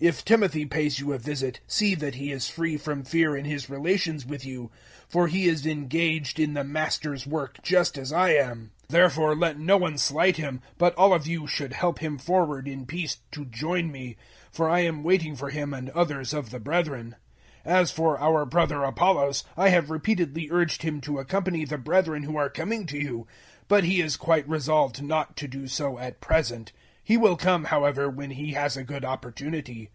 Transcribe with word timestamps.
016:010 0.00 0.08
If 0.08 0.24
Timothy 0.24 0.64
pays 0.66 0.98
you 0.98 1.12
a 1.12 1.18
visit, 1.18 1.60
see 1.68 1.94
that 1.94 2.16
he 2.16 2.32
is 2.32 2.48
free 2.48 2.76
from 2.76 3.04
fear 3.04 3.36
in 3.36 3.44
his 3.44 3.70
relations 3.70 4.26
with 4.26 4.44
you; 4.44 4.72
for 5.08 5.28
he 5.28 5.46
is 5.46 5.64
engaged 5.64 6.40
in 6.40 6.54
the 6.54 6.64
Master's 6.64 7.24
work 7.24 7.62
just 7.62 7.96
as 7.96 8.12
I 8.12 8.30
am. 8.30 8.72
016:011 8.88 8.88
Therefore 8.88 9.36
let 9.36 9.60
no 9.60 9.76
one 9.76 9.96
slight 9.98 10.38
him, 10.38 10.60
but 10.76 10.92
all 10.96 11.14
of 11.14 11.28
you 11.28 11.46
should 11.46 11.74
help 11.74 12.00
him 12.00 12.18
forward 12.18 12.66
in 12.66 12.84
peace 12.84 13.18
to 13.30 13.44
join 13.44 13.92
me; 13.92 14.16
for 14.50 14.68
I 14.68 14.80
am 14.80 15.04
waiting 15.04 15.36
for 15.36 15.50
him 15.50 15.72
and 15.72 15.88
others 15.90 16.34
of 16.34 16.50
the 16.50 16.58
brethren. 16.58 17.14
016:012 17.64 17.72
As 17.76 17.92
for 17.92 18.18
our 18.18 18.44
brother 18.44 18.82
Apollos, 18.82 19.44
I 19.56 19.68
have 19.68 19.88
repeatedly 19.88 20.48
urged 20.50 20.82
him 20.82 21.00
to 21.02 21.20
accompany 21.20 21.64
the 21.64 21.78
brethren 21.78 22.24
who 22.24 22.36
are 22.36 22.50
coming 22.50 22.86
to 22.86 22.98
you: 22.98 23.28
but 23.68 23.84
he 23.84 24.00
is 24.00 24.16
quite 24.16 24.48
resolved 24.48 25.00
not 25.00 25.36
to 25.36 25.46
do 25.46 25.68
so 25.68 26.00
at 26.00 26.20
present. 26.20 26.72
He 27.04 27.16
will 27.16 27.36
come, 27.36 27.64
however, 27.64 28.08
when 28.08 28.30
he 28.30 28.52
has 28.52 28.76
a 28.76 28.84
good 28.84 29.04
opportunity. 29.04 29.90